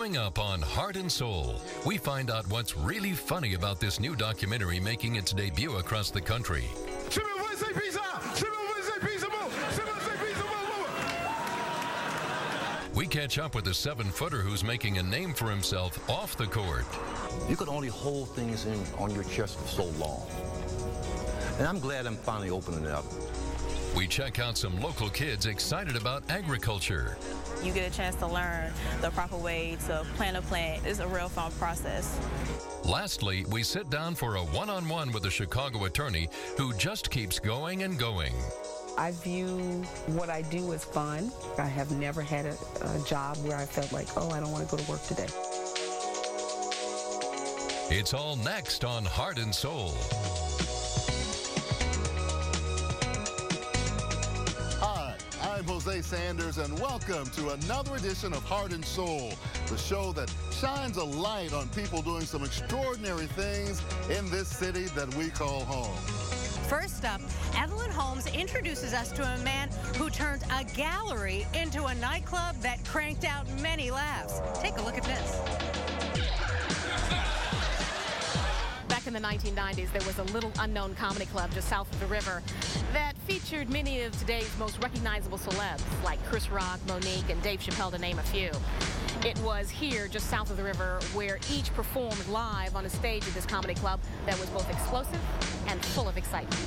[0.00, 4.16] Coming up on Heart and Soul, we find out what's really funny about this new
[4.16, 6.64] documentary making its debut across the country.
[12.94, 16.46] We catch up with a seven footer who's making a name for himself off the
[16.46, 16.86] court.
[17.46, 20.26] You could only hold things in on your chest for so long.
[21.58, 23.04] And I'm glad I'm finally opening it up.
[23.94, 27.18] We check out some local kids excited about agriculture.
[27.62, 28.72] You get a chance to learn
[29.02, 30.86] the proper way to plant a plant.
[30.86, 32.18] It's a real fun process.
[32.84, 37.10] Lastly, we sit down for a one on one with a Chicago attorney who just
[37.10, 38.32] keeps going and going.
[38.96, 39.58] I view
[40.06, 41.30] what I do as fun.
[41.58, 44.68] I have never had a, a job where I felt like, oh, I don't want
[44.68, 45.28] to go to work today.
[47.92, 49.94] It's all next on Heart and Soul.
[55.82, 59.32] Hosea Sanders, and welcome to another edition of Heart and Soul,
[59.66, 64.84] the show that shines a light on people doing some extraordinary things in this city
[64.94, 65.96] that we call home.
[66.68, 67.22] First up,
[67.56, 72.84] Evelyn Holmes introduces us to a man who turned a gallery into a nightclub that
[72.84, 74.42] cranked out many laughs.
[74.60, 75.79] Take a look at this.
[79.14, 82.42] In the 1990s, there was a little unknown comedy club just south of the river
[82.92, 87.90] that featured many of today's most recognizable celebs, like Chris Rock, Mo'Nique, and Dave Chappelle,
[87.90, 88.50] to name a few.
[89.24, 93.26] It was here, just south of the river, where each performed live on a stage
[93.26, 95.20] at this comedy club that was both explosive
[95.66, 96.60] and full of excitement.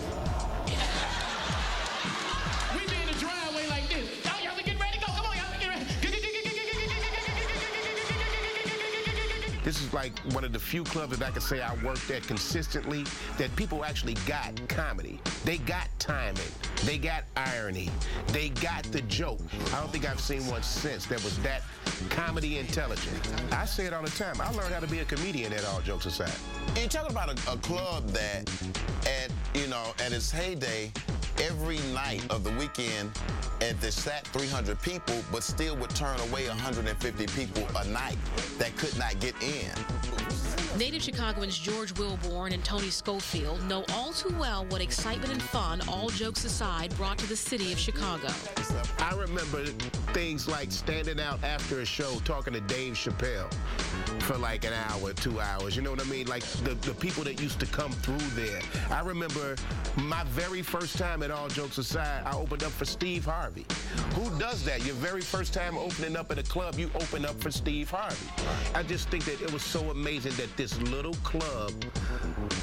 [9.63, 12.23] This is like one of the few clubs that I can say I worked at
[12.23, 13.05] consistently
[13.37, 15.19] that people actually got comedy.
[15.45, 16.43] They got timing.
[16.83, 17.89] They got irony.
[18.27, 19.39] They got the joke.
[19.73, 21.61] I don't think I've seen one since that was that
[22.09, 23.15] comedy intelligent.
[23.53, 24.41] I say it all the time.
[24.41, 26.31] I learned how to be a comedian at all jokes aside.
[26.75, 28.51] You're talking about a, a club that
[29.07, 30.91] at, you know, at its heyday,
[31.41, 33.11] every night of the weekend,
[33.61, 38.17] and there sat 300 people, but still would turn away 150 people a night
[38.57, 39.71] that could not get in.
[40.77, 45.81] Native Chicagoans George Wilborn and Tony Schofield know all too well what excitement and fun,
[45.87, 48.27] all jokes aside, brought to the city of Chicago.
[48.97, 49.65] I remember
[50.13, 53.53] things like standing out after a show talking to Dave Chappelle
[54.21, 55.75] for like an hour, two hours.
[55.75, 56.27] You know what I mean?
[56.27, 58.61] Like the, the people that used to come through there.
[58.89, 59.55] I remember
[59.95, 63.65] my very first time All Jokes Aside, I opened up for Steve Harvey.
[64.15, 64.85] Who does that?
[64.85, 68.27] Your very first time opening up at a club, you open up for Steve Harvey.
[68.75, 71.73] I just think that it was so amazing that this little club,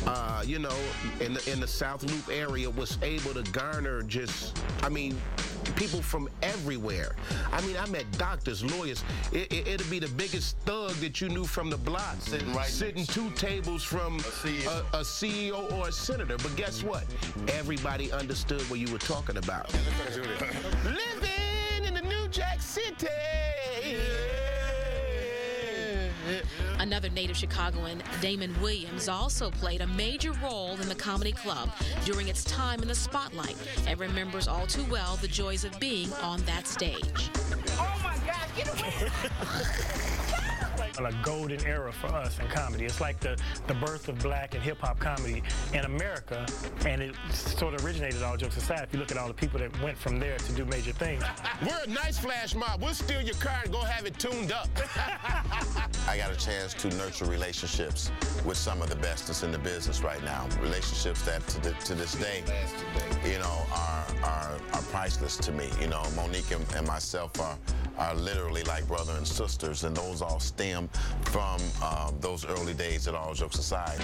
[0.07, 0.77] uh, you know,
[1.21, 5.17] in the, in the South Loop area was able to garner just, I mean,
[5.77, 7.15] people from everywhere.
[7.53, 9.03] I mean, I met doctors, lawyers.
[9.33, 12.17] It, it, it'd be the biggest thug that you knew from the block.
[12.21, 14.85] Sitting right Sitting two tables from a CEO.
[14.93, 16.37] a, a CEO or a senator.
[16.37, 17.05] But guess what?
[17.49, 19.73] Everybody understood what you were talking about.
[20.85, 23.07] Living in the New Jack City.
[26.81, 31.71] Another native Chicagoan, Damon Williams, also played a major role in the comedy club
[32.07, 36.11] during its time in the spotlight and remembers all too well the joys of being
[36.23, 37.29] on that stage.
[37.73, 40.07] Oh my God, get away!
[41.05, 42.85] a golden era for us in comedy.
[42.85, 46.47] It's like the, the birth of black and hip hop comedy in America,
[46.87, 48.83] and it sort of originated all jokes aside.
[48.85, 51.23] If you look at all the people that went from there to do major things.
[51.63, 52.83] We're a nice flash mob.
[52.83, 54.69] We'll steal your car and go have it tuned up.
[56.09, 58.11] I got a chance to nurture relationships
[58.45, 60.47] with some of the best that's in the business right now.
[60.61, 62.43] Relationships that to, the, to this day,
[63.25, 65.71] you know, are, are, are priceless to me.
[65.81, 67.57] You know, Mo'Nique and, and myself are,
[67.99, 70.90] are literally like brother and sisters, and those all stem
[71.25, 73.99] from um, those early days at All Jokes Aside.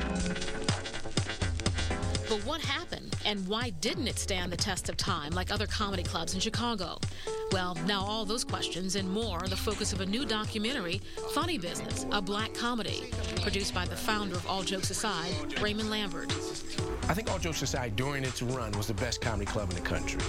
[2.28, 6.02] But what happened, and why didn't it stand the test of time like other comedy
[6.02, 6.98] clubs in Chicago?
[7.52, 11.00] Well, now all those questions and more are the focus of a new documentary,
[11.32, 13.12] Funny Business, a black comedy,
[13.43, 16.32] produced by the founder of All Jokes Aside, Raymond Lambert.
[17.08, 19.82] I think All Jokes Aside, during its run, was the best comedy club in the
[19.82, 20.20] country.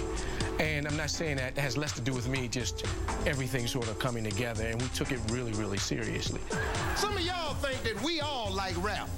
[0.60, 2.86] And I'm not saying that it has less to do with me, just
[3.26, 6.40] everything sort of coming together, and we took it really, really seriously.
[6.94, 9.08] Some of y'all think that we all like rap.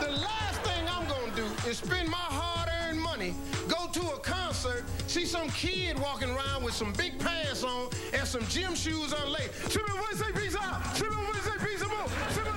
[0.00, 3.34] The last thing I'm gonna do is spend my hard-earned money,
[3.66, 8.26] go to a concert, see some kid walking around with some big pants on and
[8.26, 9.72] some gym shoes unlaced.
[9.72, 10.80] Shimmy, what say peace out?
[10.94, 12.47] Peace say peace out.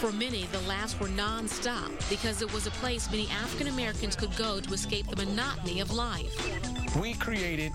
[0.00, 4.34] For many, the laughs were non-stop because it was a place many African Americans could
[4.34, 6.96] go to escape the monotony of life.
[6.96, 7.70] We created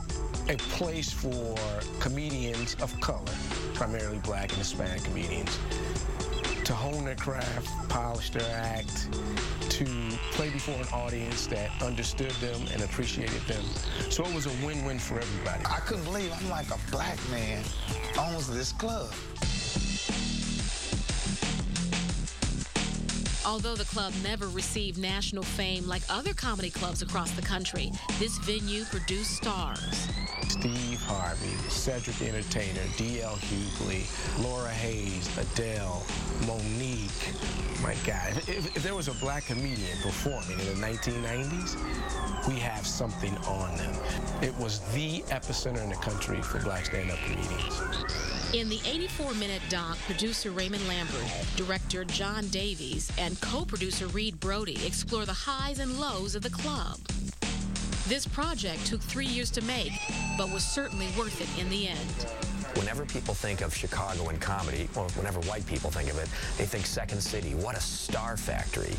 [0.50, 1.56] a place for
[2.00, 3.32] comedians of color,
[3.76, 5.60] primarily black and Hispanic comedians,
[6.64, 9.08] to hone their craft, polish their act,
[9.70, 9.86] to
[10.32, 13.64] play before an audience that understood them and appreciated them.
[14.10, 15.64] So it was a win-win for everybody.
[15.64, 17.64] I couldn't believe I'm like a black man
[18.18, 19.14] owns this club.
[23.48, 28.38] Although the club never received national fame like other comedy clubs across the country, this
[28.40, 30.08] venue produced stars.
[30.48, 33.36] Steve Harvey, Cedric the Entertainer, D.L.
[33.36, 34.04] Hughley,
[34.44, 36.04] Laura Hayes, Adele,
[36.42, 37.84] Mo'Nique.
[37.84, 42.88] My God, if, if there was a black comedian performing in the 1990s, we have
[42.88, 43.94] something on them.
[44.42, 48.35] It was the epicenter in the country for black stand-up comedians.
[48.56, 55.26] In the 84-minute doc, producer Raymond Lambert, director John Davies, and co-producer Reed Brody explore
[55.26, 56.98] the highs and lows of the club.
[58.08, 59.92] This project took three years to make,
[60.38, 62.45] but was certainly worth it in the end.
[62.76, 66.66] Whenever people think of Chicago and comedy, or whenever white people think of it, they
[66.66, 67.56] think Second City.
[67.56, 68.96] What a star factory.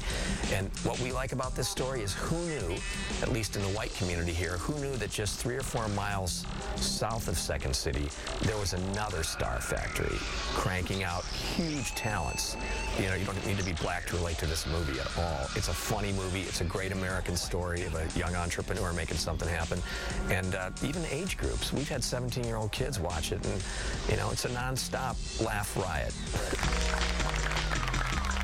[0.52, 2.76] And what we like about this story is who knew,
[3.22, 6.44] at least in the white community here, who knew that just three or four miles
[6.76, 8.08] south of Second City,
[8.42, 10.16] there was another star factory
[10.54, 12.56] cranking out huge talents.
[12.98, 15.48] You know, you don't need to be black to relate to this movie at all.
[15.54, 16.42] It's a funny movie.
[16.42, 19.82] It's a great American story of a young entrepreneur making something happen.
[20.30, 21.72] And uh, even age groups.
[21.72, 23.62] We've had 17-year-old kids watch it, and
[24.08, 26.14] you know, it's a nonstop laugh riot.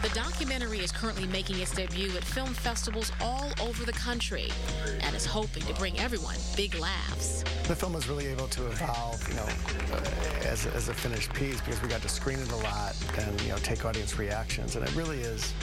[0.02, 4.48] The documentary is currently making its debut at film festivals all over the country
[5.00, 7.44] and is hoping to bring everyone big laughs.
[7.68, 9.46] The film was really able to evolve, you know,
[9.92, 10.00] uh,
[10.44, 13.50] as, as a finished piece because we got to screen it a lot and, you
[13.50, 14.74] know, take audience reactions.
[14.74, 15.54] And it really is,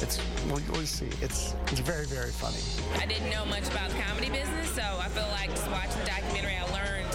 [0.00, 2.58] it's, we'll, we'll see, it's, it's very, very funny.
[3.00, 6.06] I didn't know much about the comedy business, so I feel like just watching the
[6.06, 7.05] documentary, I learned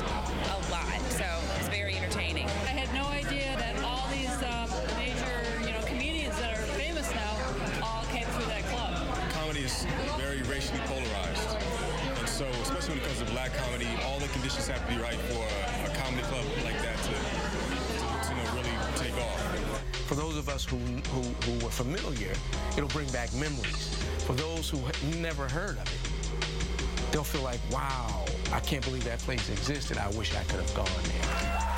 [14.52, 17.16] conditions have to be right for a, a comedy club like that to, to,
[18.28, 19.40] to you know, really take off.
[20.08, 22.34] For those of us who, who, who were familiar,
[22.76, 23.96] it'll bring back memories.
[24.26, 24.80] For those who
[25.22, 29.98] never heard of it, they'll feel like, wow, I can't believe that place existed.
[29.98, 31.72] I wish I could have gone there.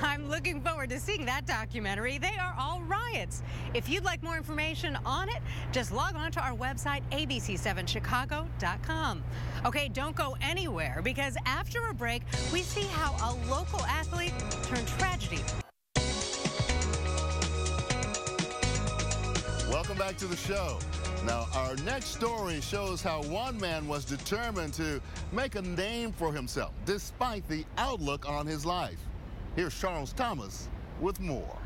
[0.02, 2.18] I'm looking forward to seeing that documentary.
[2.18, 3.42] They are all riots.
[3.74, 5.38] If you'd like more information on it,
[5.74, 9.24] just log on to our website, abc7chicago.com.
[9.66, 12.22] Okay, don't go anywhere because after a break,
[12.52, 14.32] we see how a local athlete
[14.62, 15.40] turned tragedy.
[19.68, 20.78] Welcome back to the show.
[21.26, 25.00] Now, our next story shows how one man was determined to
[25.32, 29.00] make a name for himself despite the outlook on his life.
[29.56, 30.68] Here's Charles Thomas
[31.00, 31.63] with more.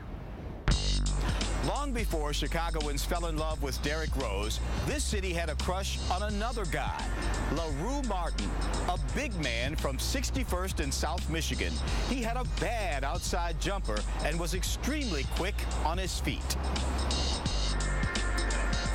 [1.69, 6.23] Long before Chicagoans fell in love with Derrick Rose, this city had a crush on
[6.23, 7.05] another guy,
[7.53, 8.51] LaRue Martin,
[8.89, 11.75] a big man from 61st in South Michigan.
[12.09, 16.57] He had a bad outside jumper and was extremely quick on his feet.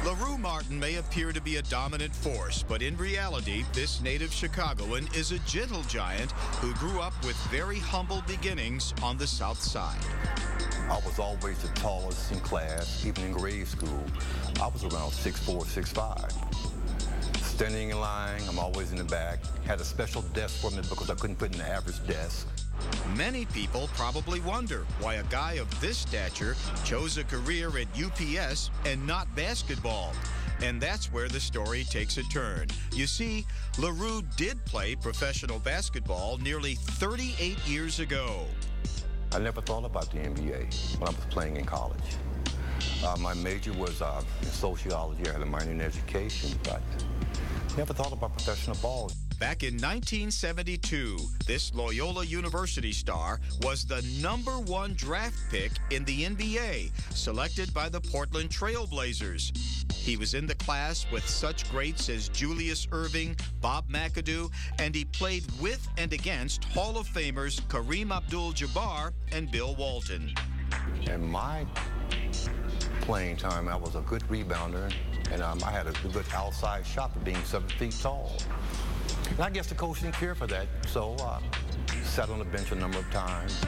[0.04, 5.08] LaRue Martin may appear to be a dominant force, but in reality, this native Chicagoan
[5.14, 10.04] is a gentle giant who grew up with very humble beginnings on the South Side.
[10.90, 14.04] I was always the tallest in class, even in grade school.
[14.62, 17.44] I was around 6'4", 6'5".
[17.44, 19.40] Standing in line, I'm always in the back.
[19.66, 22.48] Had a special desk for me because I couldn't fit in the average desk.
[23.16, 28.70] Many people probably wonder why a guy of this stature chose a career at UPS
[28.86, 30.14] and not basketball.
[30.62, 32.68] And that's where the story takes a turn.
[32.94, 33.46] You see,
[33.78, 38.46] LaRue did play professional basketball nearly 38 years ago.
[39.34, 42.18] I never thought about the NBA when I was playing in college.
[43.04, 45.28] Uh, my major was uh, sociology.
[45.28, 46.84] I had a minor in education, but
[47.76, 49.12] never thought about professional ball.
[49.40, 56.24] Back in 1972, this Loyola University star was the number one draft pick in the
[56.24, 59.92] NBA, selected by the Portland Trailblazers.
[59.92, 65.06] He was in the class with such greats as Julius Erving, Bob McAdoo, and he
[65.06, 70.34] played with and against Hall of Famers Kareem Abdul-Jabbar and Bill Walton.
[71.08, 71.66] In my
[73.02, 74.92] playing time, I was a good rebounder,
[75.32, 78.38] and um, I had a good outside shot for being seven feet tall.
[79.30, 81.40] And I guess the coach didn't care for that, so uh,
[82.04, 83.64] sat on the bench a number of times.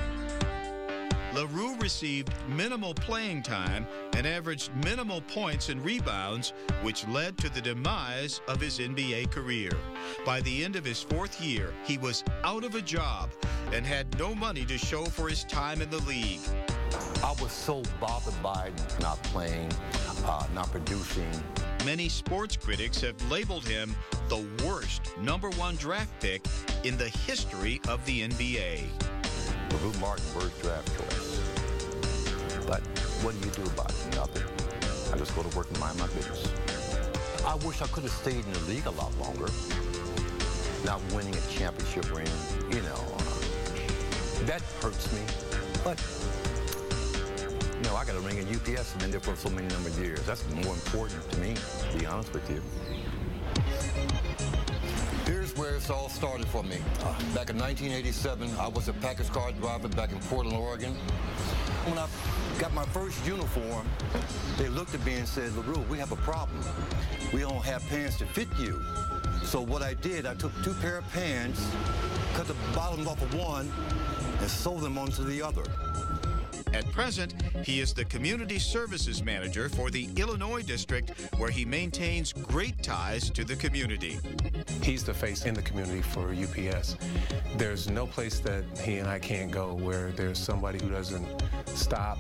[1.36, 3.86] LaRue received minimal playing time
[4.16, 9.72] and averaged minimal points and rebounds, which led to the demise of his NBA career.
[10.26, 13.32] By the end of his fourth year, he was out of a job
[13.74, 16.40] and had no money to show for his time in the league.
[17.22, 18.72] I was so bothered by
[19.02, 19.70] not playing,
[20.24, 21.30] uh, not producing.
[21.86, 23.94] Many sports critics have labeled him
[24.30, 26.46] the worst number one draft pick
[26.84, 28.84] in the history of the NBA.
[29.72, 31.40] LaRue Martin, worst draft choice.
[32.66, 32.82] But
[33.22, 34.16] what do you do about it?
[34.16, 34.44] Nothing.
[35.14, 36.52] I just go to work and mind my business.
[37.46, 39.48] I wish I could have stayed in the league a lot longer.
[40.84, 42.28] Not winning a championship ring,
[42.72, 43.16] you know,
[44.46, 45.22] that hurts me.
[45.84, 46.02] But
[47.78, 49.90] you know, I got a ring at UPS and been there for so many number
[49.90, 50.22] of years.
[50.26, 51.56] That's more important to me,
[51.92, 52.62] to be honest with you.
[55.86, 56.78] It's all started for me.
[57.36, 60.96] Back in 1987, I was a package car driver back in Portland, Oregon.
[61.86, 62.08] When I
[62.58, 63.88] got my first uniform,
[64.58, 66.60] they looked at me and said, LaRue, we have a problem.
[67.32, 68.82] We don't have pants to fit you.
[69.44, 71.70] So what I did, I took two pair of pants,
[72.34, 73.72] cut the bottoms off of one,
[74.42, 75.66] and sewed them onto the other.
[76.76, 82.34] At present, he is the Community Services Manager for the Illinois District, where he maintains
[82.34, 84.20] great ties to the community.
[84.84, 86.98] He's the face in the community for UPS.
[87.56, 91.26] There's no place that he and I can't go where there's somebody who doesn't
[91.68, 92.18] stop,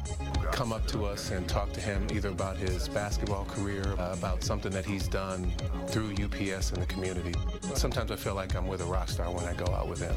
[0.54, 4.42] come up to us and talk to him either about his basketball career, uh, about
[4.42, 5.52] something that he's done
[5.88, 7.34] through UPS in the community.
[7.74, 10.16] Sometimes I feel like I'm with a rock star when I go out with him.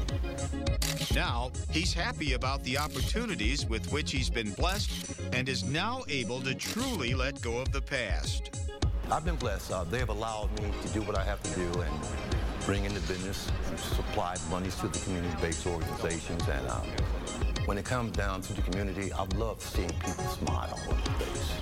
[1.13, 4.91] Now, he's happy about the opportunities with which he's been blessed
[5.33, 8.59] and is now able to truly let go of the past.
[9.11, 9.71] I've been blessed.
[9.71, 11.93] Uh, they have allowed me to do what I have to do and
[12.65, 16.43] bring in the business and supply monies to the community-based organizations.
[16.47, 16.81] And uh,
[17.65, 21.58] when it comes down to the community, I love seeing people smile on their face.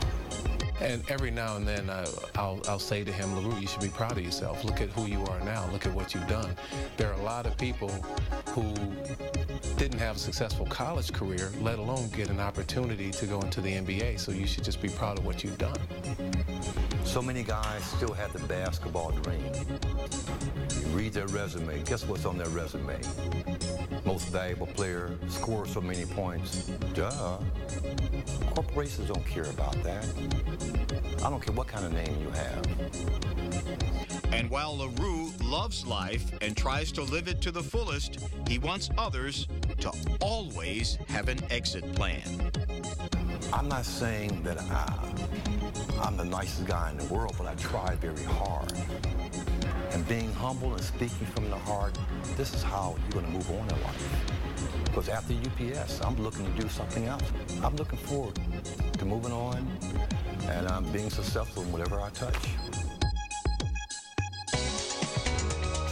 [0.79, 2.05] And every now and then, uh,
[2.35, 4.63] I'll, I'll say to him, LaRue, you should be proud of yourself.
[4.63, 5.67] Look at who you are now.
[5.71, 6.55] Look at what you've done.
[6.97, 7.89] There are a lot of people
[8.49, 8.73] who
[9.77, 13.73] didn't have a successful college career, let alone get an opportunity to go into the
[13.73, 14.19] NBA.
[14.19, 15.79] So you should just be proud of what you've done.
[17.03, 19.43] So many guys still have the basketball dream.
[20.79, 21.83] You read their resume.
[21.83, 22.99] Guess what's on their resume?
[24.07, 26.67] Most valuable player, scores so many points.
[26.93, 27.39] Duh.
[28.55, 30.07] Corporations don't care about that.
[31.25, 32.65] I don't care what kind of name you have.
[34.31, 38.89] And while LaRue loves life and tries to live it to the fullest, he wants
[38.97, 39.45] others
[39.81, 42.23] to always have an exit plan.
[43.53, 44.93] I'm not saying that I,
[46.01, 48.73] I'm the nicest guy in the world, but I try very hard.
[49.91, 51.97] And being humble and speaking from the heart,
[52.35, 54.83] this is how you're going to move on in life.
[54.85, 57.23] Because after UPS, I'm looking to do something else.
[57.63, 58.39] I'm looking forward
[58.97, 59.67] to moving on,
[60.47, 62.35] and I'm being successful in whatever I touch.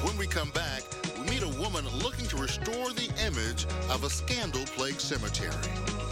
[0.04, 0.82] When we come back,
[1.20, 6.05] we meet a woman looking to restore the image of a scandal-plagued cemetery.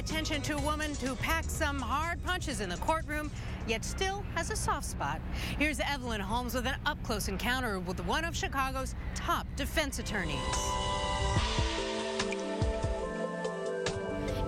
[0.00, 3.30] Attention to a woman who packs some hard punches in the courtroom,
[3.68, 5.20] yet still has a soft spot.
[5.58, 10.40] Here's Evelyn Holmes with an up-close encounter with one of Chicago's top defense attorneys.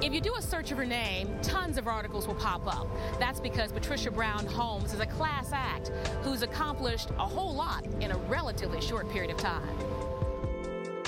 [0.00, 2.88] If you do a search of her name, tons of articles will pop up.
[3.20, 5.88] That's because Patricia Brown Holmes is a class act
[6.22, 9.68] who's accomplished a whole lot in a relatively short period of time.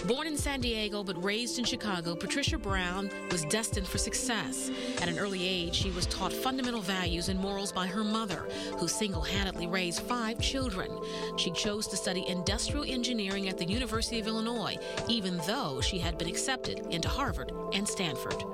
[0.06, 4.70] Born in San Diego but raised in Chicago, Patricia Brown was destined for success.
[5.00, 8.46] At an early age, she was taught fundamental values and morals by her mother,
[8.76, 10.90] who single handedly raised five children.
[11.38, 14.76] She chose to study industrial engineering at the University of Illinois,
[15.08, 18.44] even though she had been accepted into Harvard and Stanford.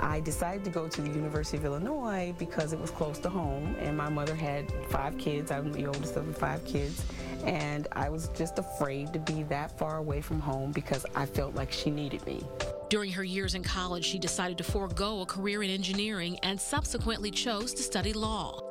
[0.00, 3.74] I decided to go to the University of Illinois because it was close to home,
[3.78, 5.50] and my mother had five kids.
[5.50, 7.04] I'm the oldest of the five kids,
[7.44, 11.54] and I was just afraid to be that far away from home because I felt
[11.54, 12.42] like she needed me.
[12.88, 17.30] During her years in college, she decided to forego a career in engineering and subsequently
[17.30, 18.69] chose to study law.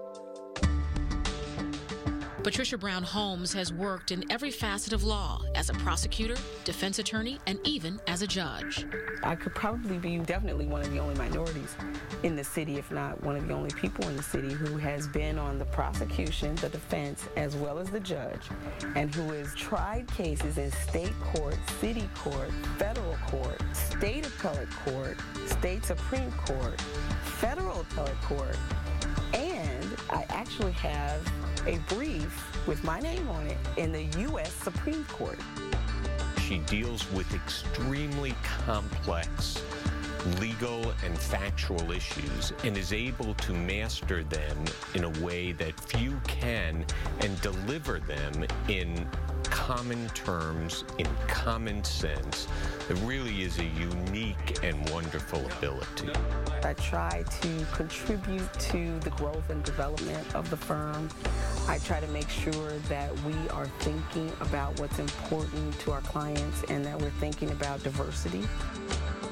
[2.49, 7.37] Patricia Brown Holmes has worked in every facet of law as a prosecutor, defense attorney,
[7.45, 8.87] and even as a judge.
[9.21, 11.75] I could probably be definitely one of the only minorities
[12.23, 15.07] in the city, if not one of the only people in the city who has
[15.07, 18.41] been on the prosecution, the defense, as well as the judge,
[18.95, 25.17] and who has tried cases in state court, city court, federal court, state appellate court,
[25.45, 26.81] state supreme court,
[27.21, 28.57] federal appellate court,
[29.35, 31.21] and I actually have
[31.65, 34.51] a brief with my name on it in the U.S.
[34.53, 35.39] Supreme Court.
[36.41, 39.61] She deals with extremely complex
[40.39, 44.57] legal and factual issues and is able to master them
[44.93, 46.85] in a way that few can
[47.21, 49.07] and deliver them in
[49.49, 52.47] common terms, in common sense.
[52.89, 56.09] It really is a unique and wonderful ability.
[56.63, 61.09] I try to contribute to the growth and development of the firm.
[61.67, 66.63] I try to make sure that we are thinking about what's important to our clients
[66.69, 68.43] and that we're thinking about diversity.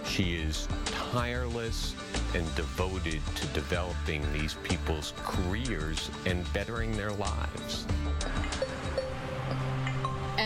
[0.05, 1.95] She is tireless
[2.33, 7.85] and devoted to developing these people's careers and bettering their lives.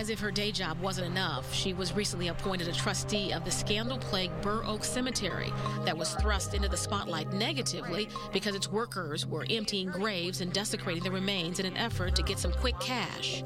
[0.01, 3.51] As if her day job wasn't enough, she was recently appointed a trustee of the
[3.51, 5.53] scandal plagued Burr Oak Cemetery
[5.86, 11.03] that was thrust into the spotlight negatively because its workers were emptying graves and desecrating
[11.03, 13.43] the remains in an effort to get some quick cash.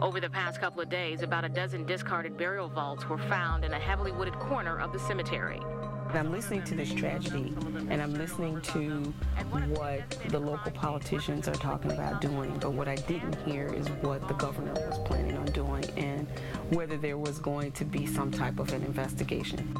[0.00, 3.72] Over the past couple of days, about a dozen discarded burial vaults were found in
[3.72, 5.60] a heavily wooded corner of the cemetery.
[6.14, 7.54] I'm listening to this tragedy
[7.88, 9.14] and I'm listening to
[9.74, 14.26] what the local politicians are talking about doing, but what I didn't hear is what
[14.26, 16.26] the governor was planning on doing and
[16.70, 19.76] whether there was going to be some type of an investigation.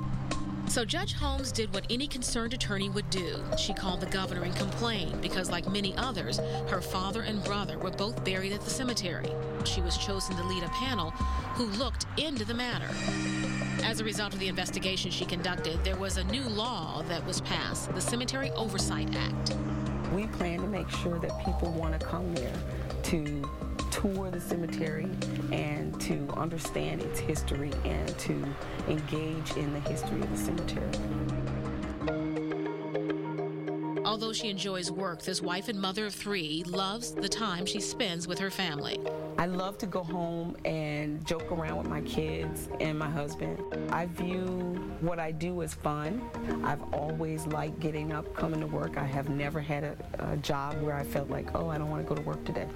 [0.69, 3.43] So Judge Holmes did what any concerned attorney would do.
[3.59, 7.91] She called the governor and complained because, like many others, her father and brother were
[7.91, 9.33] both buried at the cemetery.
[9.65, 11.11] She was chosen to lead a panel
[11.55, 12.89] who looked into the matter.
[13.83, 17.41] As a result of the investigation she conducted, there was a new law that was
[17.41, 19.55] passed, the Cemetery Oversight Act.
[20.15, 22.53] We plan to make sure that people want to come there
[23.05, 23.49] to
[23.91, 25.09] tour the cemetery
[25.53, 28.45] and to understand its history and to
[28.89, 31.40] engage in the history of the cemetery.
[34.21, 38.29] Although she enjoys work, this wife and mother of three loves the time she spends
[38.29, 39.01] with her family.
[39.39, 43.59] I love to go home and joke around with my kids and my husband.
[43.89, 46.21] I view what I do as fun.
[46.63, 48.99] I've always liked getting up, coming to work.
[48.99, 52.07] I have never had a, a job where I felt like, oh, I don't want
[52.07, 52.69] to go to work today.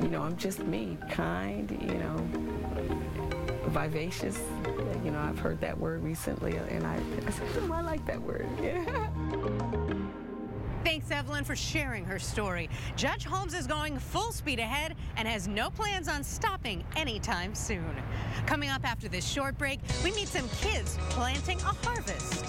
[0.00, 2.16] You know, I'm just me, kind, you know,
[3.66, 4.40] vivacious.
[5.04, 6.96] You know, I've heard that word recently, and I,
[7.26, 8.48] I said, oh, I like that word.
[8.62, 9.10] Yeah.
[10.84, 12.68] Thanks, Evelyn, for sharing her story.
[12.96, 17.96] Judge Holmes is going full speed ahead and has no plans on stopping anytime soon.
[18.46, 22.44] Coming up after this short break, we meet some kids planting a harvest.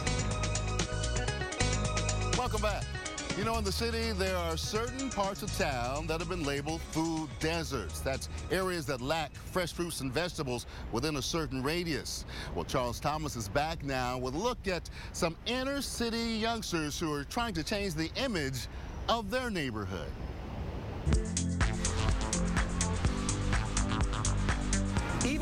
[2.38, 3.03] Welcome back.
[3.36, 6.82] You know, in the city, there are certain parts of town that have been labeled
[6.92, 8.00] food deserts.
[8.00, 12.26] That's areas that lack fresh fruits and vegetables within a certain radius.
[12.54, 17.12] Well, Charles Thomas is back now with a look at some inner city youngsters who
[17.12, 18.68] are trying to change the image
[19.10, 20.12] of their neighborhood.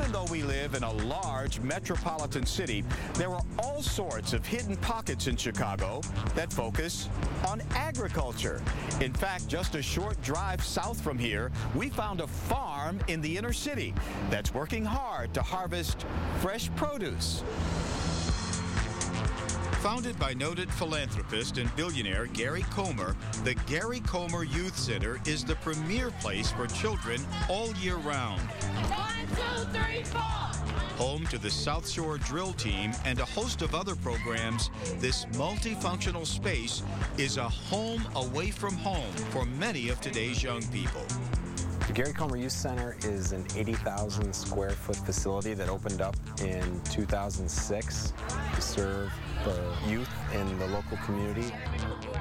[0.02, 2.84] Even though we live in a large metropolitan city,
[3.14, 6.02] there are all sorts of hidden pockets in Chicago
[6.34, 7.08] that focus
[7.48, 8.64] on agriculture.
[9.00, 13.38] In fact, just a short drive south from here, we found a farm in the
[13.38, 13.94] inner city
[14.32, 16.04] that's working hard to harvest
[16.40, 17.44] fresh produce.
[19.82, 25.56] Founded by noted philanthropist and billionaire Gary Comer, the Gary Comer Youth Center is the
[25.56, 28.42] premier place for children all year round.
[28.42, 30.22] One, two, three, four.
[31.00, 36.28] Home to the South Shore Drill Team and a host of other programs, this multifunctional
[36.28, 36.84] space
[37.18, 41.02] is a home away from home for many of today's young people.
[41.92, 46.80] The Gary Comer Youth Center is an 80,000 square foot facility that opened up in
[46.86, 48.14] 2006
[48.56, 49.12] to serve
[49.44, 51.52] the youth in the local community.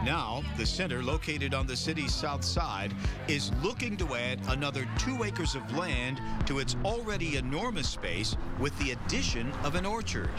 [0.05, 2.95] Now, the center, located on the city's south side,
[3.29, 8.77] is looking to add another two acres of land to its already enormous space with
[8.79, 10.31] the addition of an orchard.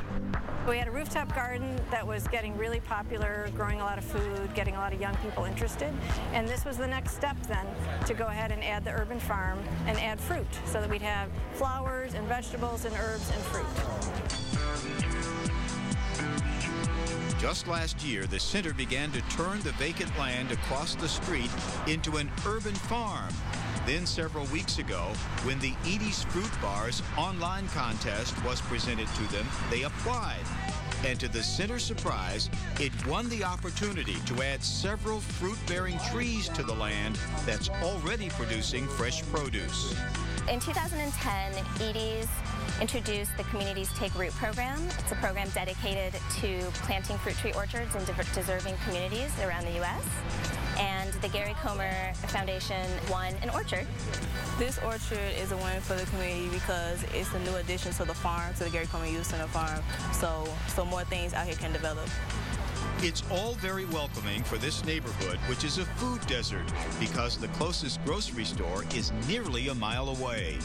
[0.68, 4.52] We had a rooftop garden that was getting really popular, growing a lot of food,
[4.56, 5.94] getting a lot of young people interested.
[6.34, 7.68] And this was the next step then
[8.08, 11.30] to go ahead and add the urban farm and add fruit so that we'd have
[11.54, 15.21] flowers and vegetables and herbs and fruit.
[17.42, 21.50] Just last year, the center began to turn the vacant land across the street
[21.88, 23.34] into an urban farm.
[23.88, 29.48] Then several weeks ago, when the Edy's Fruit Bar's online contest was presented to them,
[29.72, 30.46] they applied.
[31.04, 32.48] And to the center's surprise,
[32.80, 38.88] it won the opportunity to add several fruit-bearing trees to the land that's already producing
[38.88, 39.96] fresh produce.
[40.50, 42.28] In 2010, Edy's
[42.82, 44.82] introduced the Communities Take Root program.
[45.00, 50.04] It's a program dedicated to planting fruit tree orchards in deserving communities around the U.S.
[50.80, 53.86] and the Gary Comer Foundation won an orchard.
[54.58, 58.14] This orchard is a win for the community because it's a new addition to the
[58.14, 59.82] farm, to the Gary Comer Youth Center farm.
[60.12, 62.10] So, so more things out here can develop.
[63.04, 68.00] It's all very welcoming for this neighborhood, which is a food desert, because the closest
[68.06, 70.60] grocery store is nearly a mile away.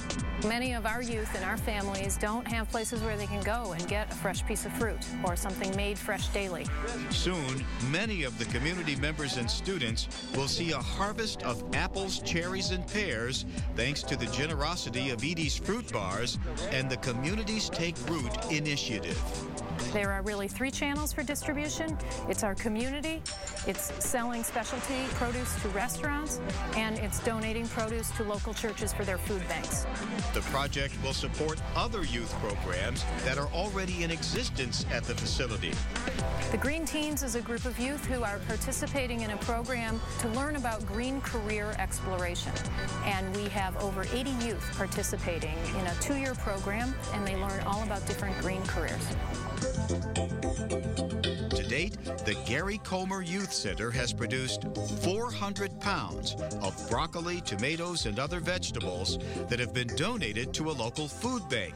[0.46, 3.88] Many of our youth and our families don't have places where they can go and
[3.88, 6.66] get a fresh piece of fruit or something made fresh daily.
[7.08, 12.70] Soon, many of the community members and students will see a harvest of apples, cherries,
[12.70, 13.46] and pears
[13.76, 16.38] thanks to the generosity of Edy's Fruit Bars
[16.70, 19.18] and the Communities Take Root initiative.
[19.92, 21.96] There are really three channels for distribution.
[22.28, 23.22] It's our community,
[23.66, 26.40] it's selling specialty produce to restaurants,
[26.76, 29.86] and it's donating produce to local churches for their food banks.
[30.34, 35.72] The project will support other youth programs that are already in existence at the facility.
[36.50, 40.28] The Green Teens is a group of youth who are participating in a program to
[40.28, 42.52] learn about green career exploration.
[43.04, 47.82] And we have over 80 youth participating in a two-year program, and they learn all
[47.82, 49.16] about different green careers.
[51.50, 54.64] To date, the Gary Comer Youth Center has produced
[55.02, 61.08] 400 pounds of broccoli, tomatoes, and other vegetables that have been donated to a local
[61.08, 61.74] food bank.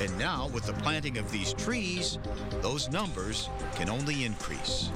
[0.00, 2.18] And now, with the planting of these trees,
[2.60, 4.90] those numbers can only increase.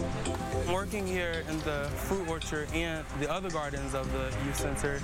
[0.69, 5.01] Working here in the fruit orchard and the other gardens of the youth center,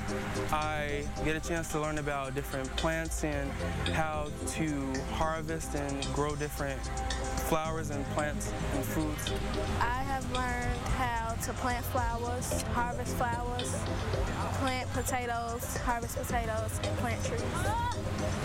[0.50, 3.50] I get a chance to learn about different plants and
[3.92, 6.80] how to harvest and grow different
[7.48, 9.32] flowers and plants and foods.
[9.80, 13.74] I have learned how to plant flowers, harvest flowers,
[14.61, 17.42] plant potatoes, harvest potatoes, and plant trees.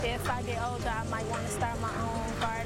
[0.02, 2.57] If I get older, I might want to start my own garden.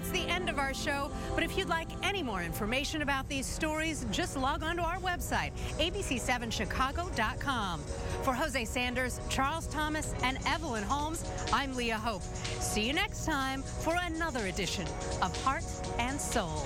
[0.00, 1.10] That's the end of our show.
[1.34, 4.98] But if you'd like any more information about these stories, just log on to our
[4.98, 7.80] website, abc7chicago.com.
[8.22, 12.22] For Hosea Sanders, Charles Thomas, and Evelyn Holmes, I'm Leah Hope.
[12.22, 14.86] See you next time for another edition
[15.20, 15.64] of Heart
[15.98, 16.64] and Soul.